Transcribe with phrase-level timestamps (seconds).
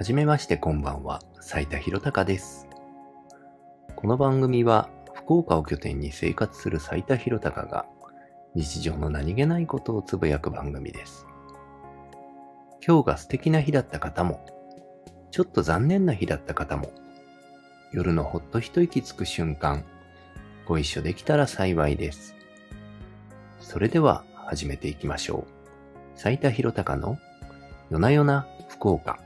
[0.00, 2.66] はじめましてこんばんは、斉田博隆です。
[3.96, 7.84] この番組は、福岡を拠点に生活する斉田博隆が、
[8.54, 11.26] 日常の何気ないことをつぶやく番組です。
[12.82, 14.40] 今日が素敵な日だった方も、
[15.32, 16.90] ちょっと残念な日だった方も、
[17.92, 19.84] 夜のほっと一息つく瞬間、
[20.64, 22.34] ご一緒できたら幸いです。
[23.58, 26.18] それでは始めていきましょう。
[26.18, 27.18] 斉田博隆の
[27.90, 29.18] 夜な夜な福岡。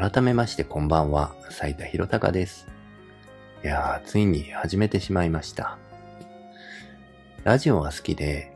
[0.00, 2.66] 改めましてこんばんは、斉田博隆です。
[3.62, 5.76] いやー、ついに始めてしまいました。
[7.44, 8.50] ラジオは好きで、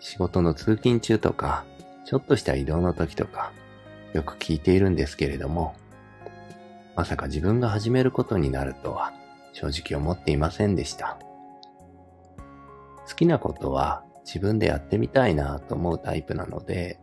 [0.00, 1.66] 仕事の通勤中とか、
[2.06, 3.52] ちょっとした移動の時とか、
[4.14, 5.76] よく聞いているんですけれども、
[6.96, 9.12] まさか自分が始めることになるとは、
[9.52, 11.18] 正直思っていませんでした。
[13.06, 16.98] 好きなことは自分でやってみたいなと思うタイプなので、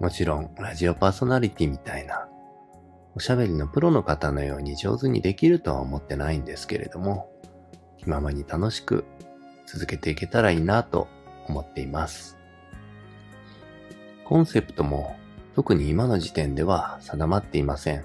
[0.00, 2.28] もちろんラジオパーソナリティみたいな、
[3.14, 7.30] おしゃべりのプロの方のように上手にできるとは思ってないんですけれども、
[7.98, 9.04] 気ままに楽しく
[9.66, 11.06] 続けていけたらいいなと
[11.48, 12.36] 思っています。
[14.24, 15.16] コンセプトも
[15.54, 18.04] 特に今の時点では定まっていません。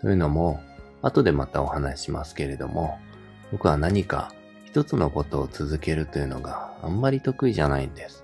[0.00, 0.60] というのも、
[1.02, 2.98] 後でまたお話しますけれども、
[3.52, 4.32] 僕は何か
[4.64, 8.23] 一つのことを続けるというのがあんまり得意じゃないんです。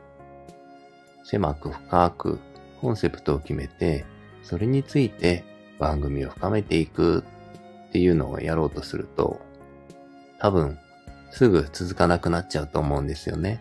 [1.24, 2.38] 狭く深く
[2.80, 4.04] コンセプトを決めて、
[4.42, 5.44] それについて
[5.78, 7.24] 番組を深めていく
[7.88, 9.40] っていうのをやろうとすると、
[10.38, 10.78] 多分
[11.30, 13.60] すぐ続かなくなっちゃうと思うんですよね。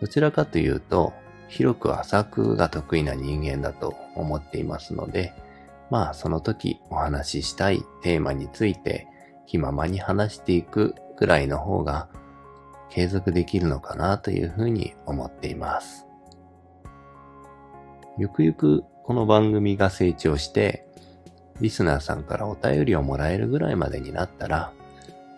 [0.00, 1.12] どちらかというと、
[1.48, 5.32] 広く浅くが得意な人間だと思っていますので、
[5.90, 9.08] まあその時お話ししたいテーマについて
[9.46, 12.08] 気ままに話していくくらいの方が
[12.90, 16.06] 継続できるのかなというふうに思っています。
[18.18, 20.86] ゆくゆくこの番組が成長して、
[21.60, 24.72] リスナーさんからお便りをもらえるぐらいまでになったら、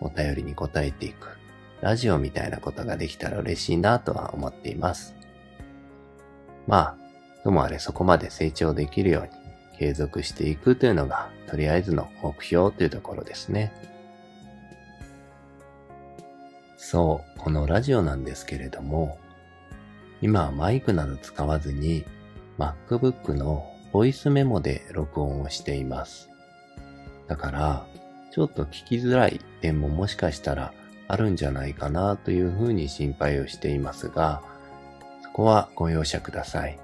[0.01, 1.37] お便りに答えていく、
[1.81, 5.15] ラジオみたいなことができたら嬉しいなとは思っています。
[6.67, 6.97] まあ、
[7.43, 9.29] ともあれそこまで成長できるように
[9.77, 13.71] 継続していくというのが、とりあえずの目標というところですね。
[16.85, 19.17] そう、このラジオなんですけれども、
[20.21, 22.03] 今はマイクなど使わずに
[22.59, 26.29] MacBook のボイスメモで録音をしています。
[27.29, 27.85] だから、
[28.31, 30.73] ちょっと聞きづらい点ももしかしたら
[31.07, 34.41] あるんじゃないかなというふうに心配をしていますが、
[35.23, 36.77] そこはご容赦ください。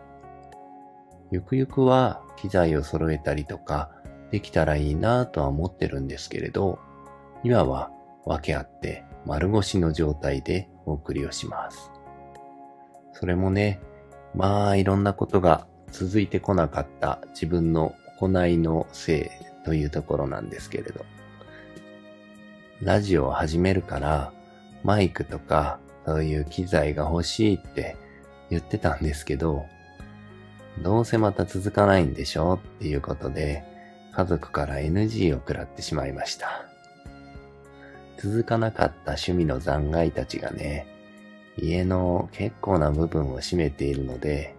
[1.30, 3.92] ゆくゆくは機材を揃えたりとか
[4.32, 6.80] できたらいいなとは思ってるんですけれど、
[7.44, 7.92] 今は
[8.26, 11.92] 分け合って丸腰の状態でお送りをします。
[13.14, 13.80] それもね、
[14.36, 19.32] まあいろんなことが続いてこなかった自分の行いのせ
[19.64, 21.06] いというところなんですけれど。
[22.82, 24.32] ラジオを始めるから
[24.84, 27.98] マイクとかそういう機材が欲しいって
[28.50, 29.66] 言ってたんですけど、
[30.82, 33.64] どうせまた続かないんでしょっていうことで
[34.14, 36.69] 家族から NG を食らってしまいました。
[38.22, 40.86] 続かなかった趣味の残骸たちがね、
[41.58, 44.56] 家の結構な部分を占めているので、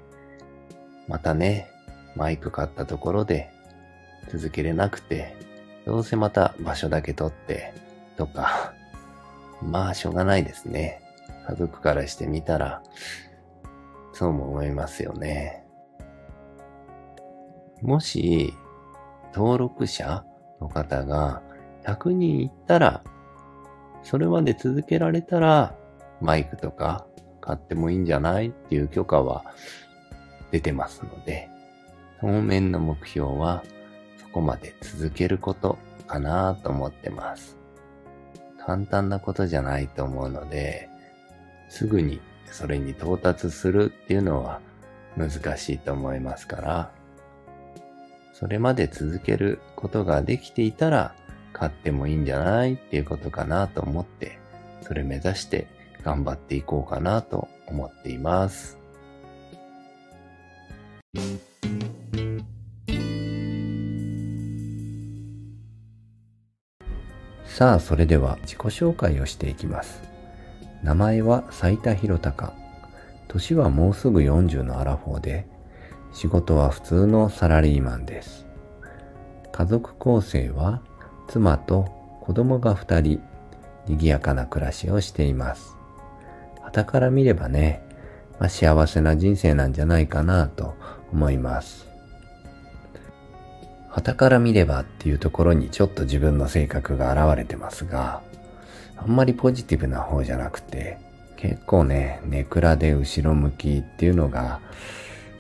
[1.08, 1.70] またね、
[2.16, 3.50] マイク買ったところで
[4.28, 5.36] 続けれなくて、
[5.84, 7.74] どうせまた場所だけ取って、
[8.16, 8.72] とか、
[9.60, 11.02] まあしょうがないですね。
[11.46, 12.82] 家族からしてみたら、
[14.14, 15.66] そうも思いますよね。
[17.82, 18.54] もし、
[19.34, 20.24] 登録者
[20.62, 21.42] の方が
[21.84, 23.02] 100人いったら、
[24.02, 25.74] それまで続けられたら、
[26.20, 27.06] マイクとか
[27.40, 29.44] 買ってもいいんじゃないっていう許可は
[30.50, 31.48] 出てますので、
[32.20, 33.62] 当面の目標は
[34.18, 37.56] そこまで続けることかなと思ってます。
[38.58, 40.88] 簡単なことじゃないと思うので、
[41.68, 44.60] すぐにそれに到達するっていうのは
[45.16, 46.90] 難しいと思いますから、
[48.34, 51.14] それまで続けることができていたら
[51.52, 54.38] 買ってもいいんじゃないっていうことかなと思って、
[54.82, 55.66] それ目指して
[56.02, 58.78] 頑張っていこうかなと思っています。
[67.44, 70.02] さあ、それでは自己紹介をしていきます。
[70.82, 72.52] 名前は斉田博隆。
[73.28, 75.46] 年はもうすぐ40のアラフォーで、
[76.12, 78.46] 仕事は普通のサラリーマンです。
[79.52, 80.80] 家族構成は
[81.30, 81.84] 妻と
[82.22, 83.22] 子供が二人、
[83.86, 85.76] 賑やかな暮らしをしています。
[86.60, 87.84] 傍から見ればね、
[88.40, 90.74] まあ、幸せな人生なんじゃないかなと
[91.12, 91.86] 思います。
[93.90, 98.22] 傍から見ればっていうところにちょっと自分の性格が現れてますが、
[98.96, 100.98] あんまりポジティブな方じゃなくて、
[101.36, 104.60] 結構ね、ネクラで後ろ向きっていうのが、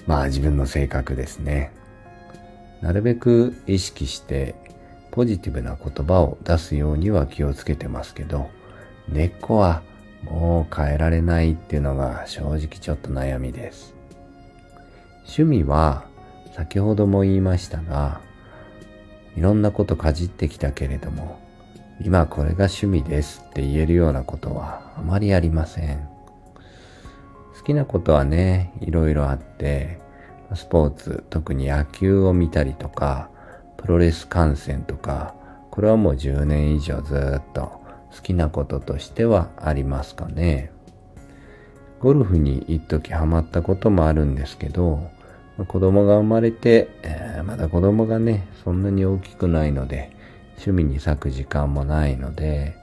[0.06, 1.72] まあ自分の性格ですね。
[2.80, 4.54] なるべく意識して
[5.10, 8.48] ポジティブな言葉を出すようには気をつけてますけど、
[9.08, 9.82] 根っこは
[10.22, 13.94] もう変えられないっていうのが正直ちょっと悩みです。
[15.24, 16.04] 趣味は
[16.54, 18.20] 先ほども言いましたが、
[19.36, 21.38] いろんなことかじってきたけれども、
[22.02, 26.08] 今これが趣味ですって言えるようなことはあまりありません。
[27.58, 30.00] 好きなことはね、いろいろあって、
[30.54, 33.30] スポーツ、特に野球を見たりとか、
[33.80, 35.34] プロレス観戦とか、
[35.70, 37.80] これはもう10年以上ずっと
[38.14, 40.70] 好きなこととしてはありますかね。
[41.98, 45.10] ゴルフに一時ハマったこともあるんですけど、
[45.66, 50.10] 子供が生まれて、え、まだ子供がね、そんなに大きくないので、
[50.58, 52.76] 趣味に割く時間もないので、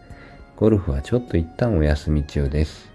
[0.55, 2.89] ゴルフはちょっと一旦お休み中です。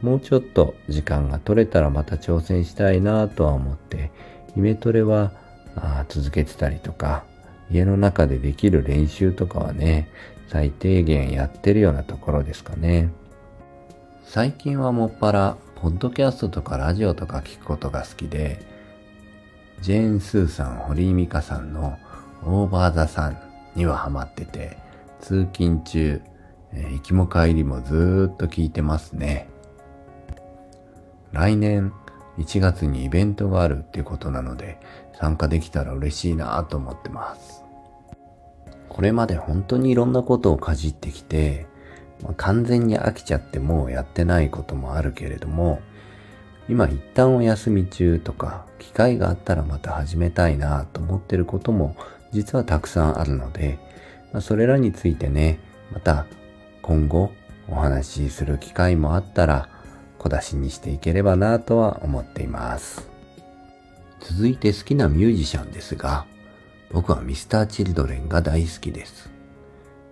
[0.00, 4.10] もうちょっと時間が取れたらまた挑戦したいなとは思って、
[4.56, 5.32] イメトレは
[5.76, 7.24] あ続けてたりとか、
[7.70, 10.08] 家の中でできる練習とかはね、
[10.48, 13.10] 最低限やってるようなところですかね。
[14.24, 18.60] 最近はもっぱら、ポッドキャストとかラジオとか聞くことが好きで、
[19.80, 21.98] ジェーン・スーさん、堀井美香さんの
[22.44, 23.38] オーバーザさん
[23.74, 24.78] にはハマってて、
[25.20, 26.20] 通勤中、
[26.72, 29.48] えー、行きも帰りもずーっと聞いてますね。
[31.32, 31.92] 来年
[32.38, 34.78] 1月にイベントがあるっていうことなので、
[35.18, 37.62] 参加できたら嬉しいなと思ってます。
[38.88, 41.66] これまで本当にいろんなことをかじってきて、
[42.22, 45.80] まあ、完全に飽きちゃってもうやってないこともあるけれども、
[46.68, 51.96] 今一旦お休み中とか、機会があったらまた始めたいなと思ってることも
[52.32, 53.78] 実はたくさんあるので、
[54.32, 55.60] まあ、それらについてね、
[55.92, 56.26] また
[56.82, 57.32] 今後
[57.68, 59.68] お話しする機会もあったら
[60.22, 63.08] 小出しにしていければなとは思っています。
[64.20, 66.26] 続いて好きなミュージシャンですが、
[66.92, 69.30] 僕はミスターチルドレンが大好きです。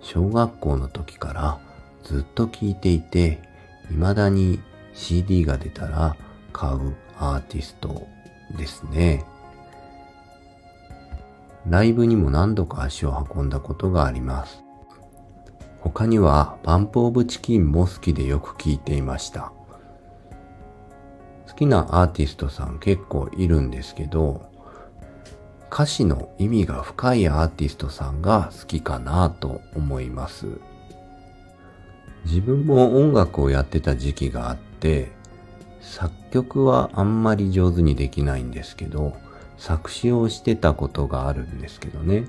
[0.00, 1.58] 小学校の時から
[2.02, 3.40] ずっと聴いていて、
[3.88, 4.60] 未だに
[4.94, 6.16] CD が出たら
[6.52, 8.06] 買うアーティスト
[8.56, 9.24] ですね。
[11.68, 14.64] ライブにも何度か足を運んだことがあります。
[15.80, 19.52] 他にはバンプオブチキンも好きでよく聴いていました。
[21.60, 24.48] 好きなアーティストさん結構いるんですけど、
[25.70, 30.46] 歌詞の意味が深いアーティストさんが好きかなと思います。
[32.24, 35.12] 自分も音楽をやってた時期があって、
[35.82, 39.12] 作曲はあんまり上手にできないんですけど、
[39.58, 42.24] 作詞をしてたことがあるんですけどね。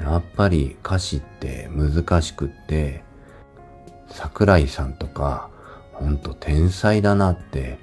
[0.00, 3.04] やっぱり歌詞って難しくって、
[4.08, 5.48] 桜井さんとか、
[5.92, 7.78] ほんと天才だなって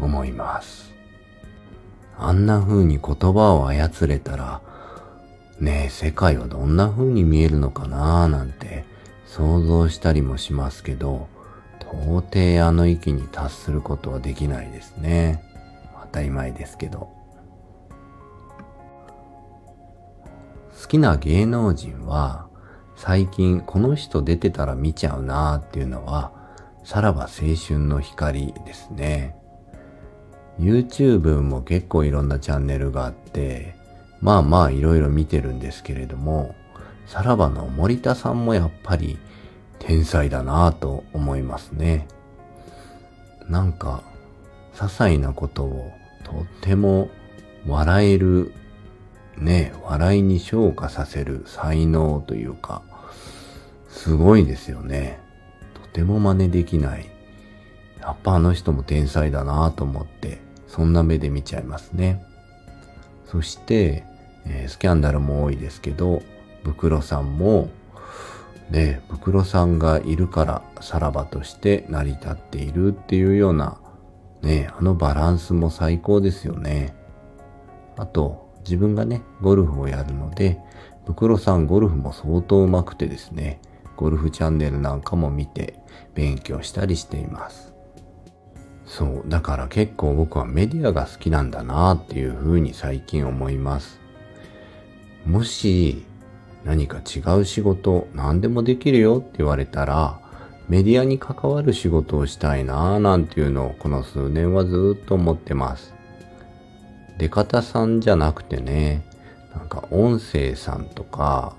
[0.00, 0.92] 思います。
[2.16, 4.60] あんな風に言葉を操れたら、
[5.60, 8.84] ねえ、世界はどんな風に見えるのかなーなんて
[9.26, 11.28] 想像したりもしますけど、
[11.80, 15.42] 到底あの域に達することはできないですね。
[16.02, 17.10] 当たり前ですけど。
[20.80, 22.46] 好きな芸能人は、
[22.96, 26.32] 最近この人出てたら見ちゃうなーっていうのは、
[26.84, 29.37] さらば青春の光ですね。
[30.58, 33.76] YouTube も結構いろんなチャンネルがあって、
[34.20, 36.54] まあまあいろいろ見てるんですけれども、
[37.06, 39.18] さらばの森田さんもやっぱり
[39.78, 42.08] 天才だなぁと思いますね。
[43.48, 44.02] なんか、
[44.74, 45.92] 些細なことを
[46.24, 47.08] とっても
[47.66, 48.52] 笑える、
[49.36, 52.82] ね、笑いに昇華させる才能というか、
[53.88, 55.20] すごいですよね。
[55.74, 57.08] とても真似できない。
[58.00, 62.24] やっぱあの人も天才だなぁと思ってそんな目で見ちゃいますね。
[63.26, 64.04] そして、
[64.46, 66.22] えー、スキャンダルも多いですけど、
[66.62, 67.68] ブクロさんも、
[68.70, 73.78] ね、ブクロさんがいるからさらばとして成り立っているっていうような、
[74.42, 76.94] ね、あのバランスも最高ですよね。
[77.96, 80.58] あと、自分がね、ゴルフをやるので、
[81.06, 83.60] ブクロさんゴルフも相当上手くてですね、
[83.96, 85.80] ゴルフチャンネルなんかも見て
[86.14, 87.77] 勉強したりしています。
[88.88, 89.28] そう。
[89.28, 94.00] だから結構僕はメディアが好きなんだなっていうふうに最近思います。
[95.26, 96.04] もし、
[96.64, 100.20] 何か違う仕事何でもできるよって言われたら
[100.68, 105.94] メディアに関わる仕事をしたいなぁなんていうのをこの数年はずっと思ってます。
[107.18, 109.04] 出方さんじゃなくてね、
[109.54, 111.56] なんか音声さんとか、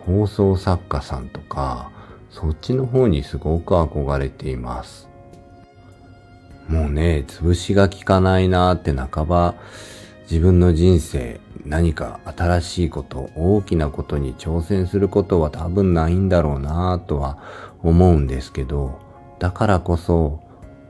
[0.00, 1.90] 放送作家さんとか、
[2.30, 5.08] そっちの方にすごく憧れています。
[6.74, 9.54] もうね、潰しが効かないなーって半ば
[10.22, 17.38] 自分の人生何か新しいこと大きなことに挑戦することは多分ないんだろうなとは
[17.84, 18.98] 思うんですけど
[19.38, 20.40] だからこそ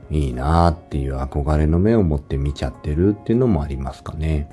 [0.09, 4.49] いいなっていう憧れの目を持って見ちゃってるっていうのもありますかね。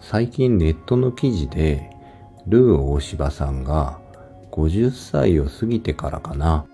[0.00, 1.90] 最近ネットの記事で
[2.46, 3.98] ルー大柴さんが
[4.52, 6.64] 50歳を過ぎてからかな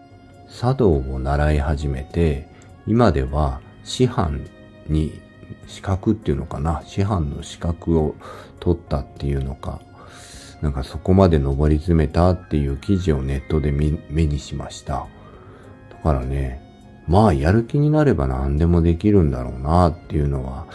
[0.48, 2.54] 茶道を習い始めて
[2.86, 4.46] 今では師範
[4.88, 5.20] に
[5.66, 6.82] 資格っていうのかな？
[6.84, 8.14] 師範の資格を
[8.60, 9.80] 取ったっていうのか、
[10.60, 15.06] なんかそこまで上り詰めたっていう記事をネットで目にしました。
[15.90, 16.62] だからね、
[17.06, 20.66] まあやる気になれば何でもできるんだろうなっていうのは、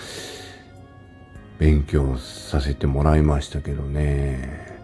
[1.59, 4.81] 勉強させてもらいましたけどね。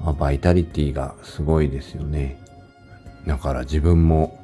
[0.00, 2.38] まあ、バイタリティがすごいですよね。
[3.26, 4.38] だから自分も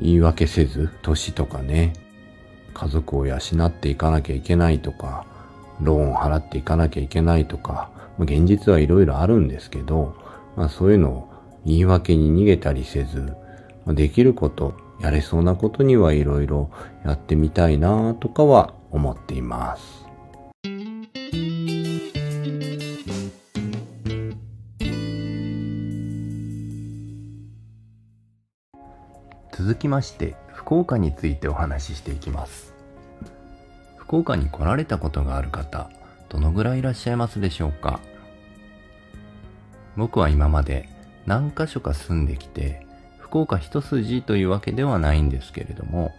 [0.00, 1.92] 言い訳せず、年とかね、
[2.74, 5.26] 家族を養っていかなきゃいけないとか、
[5.80, 10.14] ローンを払っていかなきゃいけないとか、現実はいろいろあるんですけど、
[10.56, 11.28] まあそういうのを
[11.64, 13.34] 言い訳に逃げたりせず、
[13.86, 16.70] できること、やれそうなことにはいろいろ
[17.04, 20.07] やってみたいなとかは思っています。
[29.68, 32.72] 続きまして福岡についてお話ししていきます。
[33.98, 35.90] 福岡に来られたことがある方
[36.30, 38.00] どのぐらいいらっしゃいますでしょうか？
[39.94, 40.88] 僕は今まで
[41.26, 42.86] 何箇所か住んできて
[43.18, 46.14] 福岡一筋というわけではないんですけれども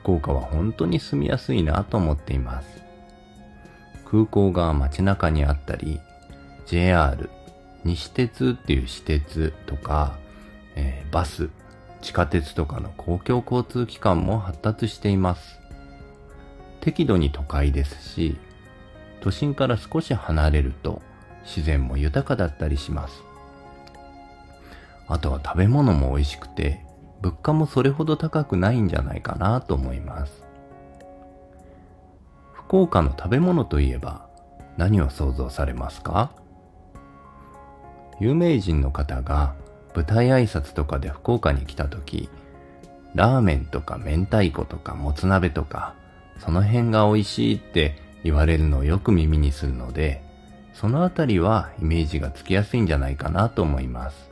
[0.00, 2.82] 福岡は本当に住みやすいなと思っています。
[4.06, 6.00] 空港が街中にあったり
[6.64, 7.28] JR
[7.84, 10.16] 西鉄っていう私鉄とか、
[10.74, 11.50] えー、バス
[12.02, 15.58] 地下鉄とかの公共交通機関も発達しています。
[16.80, 18.36] 適度に都会ですし、
[19.20, 21.00] 都心から少し離れると
[21.44, 23.22] 自然も豊かだったりします。
[25.06, 26.84] あとは食べ物も美味しくて、
[27.20, 30.44] 物価もそれほど高くないんじゃないかなと思います。
[32.52, 34.26] 福岡の食べ物といえば
[34.76, 36.32] 何を想像されますか？
[38.18, 39.54] 有名人の方が
[39.94, 42.28] 舞台挨拶とかで福岡に来た時、
[43.14, 45.94] ラーメンとか明太子とかもつ鍋とか、
[46.38, 50.22] その辺が美味しいって言われるのをよく耳にするので、
[50.72, 54.30] そのあたりはイメージがつきやすいんじゃないかなと思います。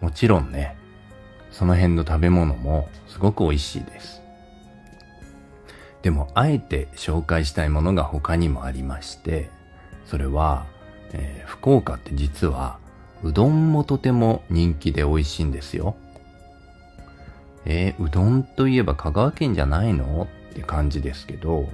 [0.00, 0.76] もちろんね、
[1.50, 4.22] その辺の食べ物もすごく美味しいです。
[6.02, 9.50] でも、あえて紹介したいものが他にもありまして、
[10.04, 10.66] それは、
[11.12, 12.78] えー、福岡って実は
[13.26, 15.96] うどんもとても人気で美味しいんですよ。
[17.64, 20.28] えー、うどんといえば香川県じゃないの？
[20.50, 21.68] って感じですけど、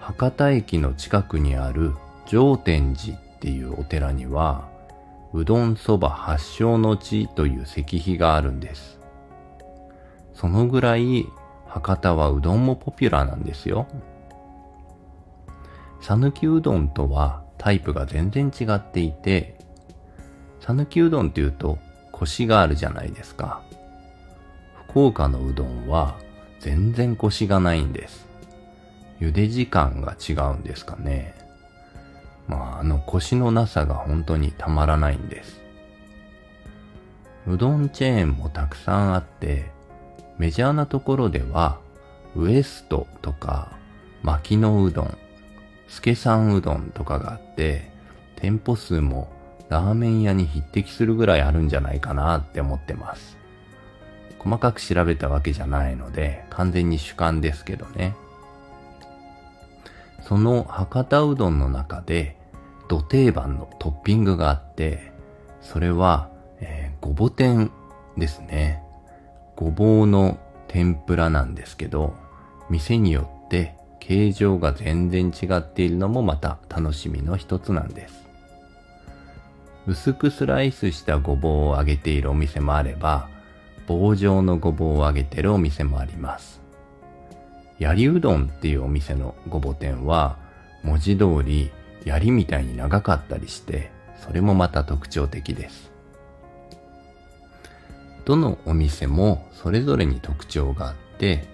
[0.00, 1.94] 博多駅の近くにある
[2.26, 4.68] 上天寺っていうお寺には、
[5.32, 8.98] うどんそば発祥の地という石碑があるんです。
[10.34, 11.26] そのぐらい
[11.66, 13.86] 博多はうどんもポピュラーなんですよ。
[16.00, 19.57] 讃岐うどんとはタイプが全然違っていて、
[20.68, 21.78] 讃岐うどんっていうと
[22.12, 23.62] コシがあるじゃないですか。
[24.90, 26.18] 福岡のうどんは
[26.60, 28.26] 全然コシがないんです。
[29.18, 31.34] 茹で時間が違うんですかね。
[32.48, 35.58] まあ、あのコシのなさが本当にたまらないんです。
[37.46, 39.70] うどんチェーンもたくさんあって、
[40.36, 41.78] メジャーなところでは、
[42.36, 43.72] ウエストとか、
[44.22, 45.18] 牧野うどん、
[45.88, 47.90] 助さんうどんとかがあって、
[48.36, 49.37] 店舗数も
[49.68, 53.36] ラーメン屋に匹敵するぐらいあるんじゃないかなって思ってます。
[54.38, 58.14] 細かく調べたわけじゃないので、完全に主観ですけどね。
[60.22, 62.36] その博多うどんの中で、
[62.88, 65.12] 土定番のトッピングがあって、
[65.60, 67.70] それは、えー、ごぼ天
[68.16, 68.82] ですね。
[69.56, 72.14] ごぼうの天ぷらなんですけど、
[72.70, 78.27] 店によって形状が全然違っているのもまた楽しみの一つなんです。
[79.88, 83.30] 薄くスライスしたごぼうを揚げているお店もあれば、
[83.86, 86.60] 棒状のごぼうを揚げているお店もあります。
[87.78, 90.36] やりうどんっていうお店のごぼ天は、
[90.82, 91.70] 文字通り、
[92.04, 93.90] 槍みたいに長かったりして、
[94.22, 95.90] それもまた特徴的です。
[98.26, 101.46] どのお店もそれぞれに特徴があって、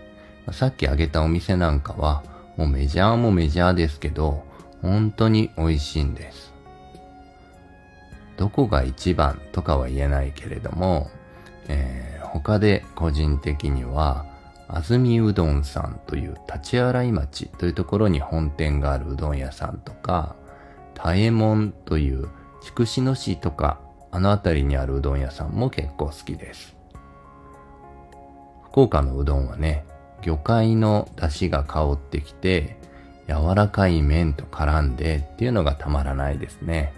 [0.51, 2.25] さっき挙げたお店なんかは
[2.57, 4.45] もうメジャーもメジャーですけど、
[4.83, 6.54] 本当に美味しいんです。
[8.37, 11.11] どこが一番とかは言えないけれども、
[11.69, 14.27] えー、他で個人的には、
[14.69, 20.37] 安住うどんさんという立ち洗い町というところに本店があるうどん屋さんとか、
[20.95, 22.29] 多右衛門という
[22.63, 26.77] 筑紫野市とかあの辺りにあるうどん屋さんも結構好きです。
[28.65, 29.85] 福岡のうどんはね、
[30.23, 32.77] 魚介の出汁が香ってきて、
[33.29, 36.93] 柔らかい麺と絡んでっていうのがたまらないですね。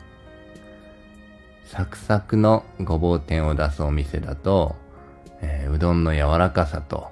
[1.66, 4.76] サクサクのごぼう天を出すお店だと、
[5.42, 7.08] えー、うどんの柔らかさと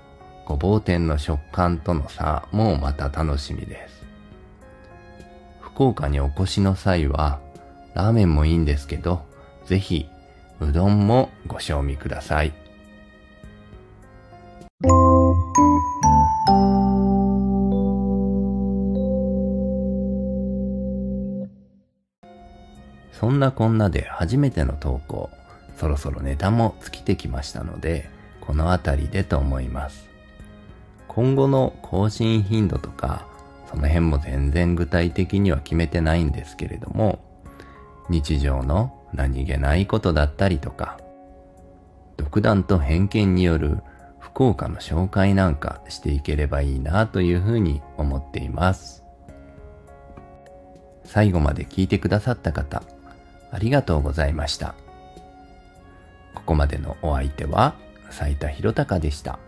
[0.47, 4.05] ごぼう天の食感との差もまた楽しみです。
[5.61, 7.41] 福岡にお越しの際は、
[7.95, 9.25] ラーメンもいいんですけど、
[9.67, 10.09] ぜひ、
[10.61, 12.53] うどんもご賞味ください。
[23.25, 25.31] そんなこんなで初めての投稿、
[25.78, 28.11] そろそろネタも尽きてきましたので、
[28.43, 30.11] この辺りでと思います。
[31.09, 33.26] 今後の更新頻度とか、
[33.71, 37.19] その辺も全然具体的には決めてないんですけれども、
[38.11, 40.99] 日常の何気ないことだったりとか、
[42.19, 43.78] 独断と偏見による
[44.19, 49.02] 福岡の紹介なんかしていければいいなというふうに思っています。
[51.07, 52.83] 最後まで聞いてくださった方、
[53.55, 54.75] ありがとうございました。
[56.35, 57.77] ここまでのお相手は、
[58.11, 59.39] 斉田博隆でした。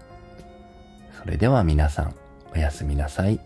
[1.19, 2.15] それでは皆さん、
[2.55, 3.41] おやすみなさい。